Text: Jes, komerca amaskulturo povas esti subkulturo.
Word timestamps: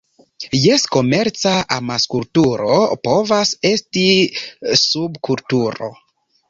Jes, 0.61 0.85
komerca 0.95 1.51
amaskulturo 1.75 2.81
povas 3.09 3.55
esti 3.73 4.05
subkulturo. 4.89 5.97